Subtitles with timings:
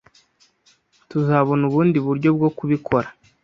[1.09, 3.07] Tuzabona ubundi buryo bwo kubikora.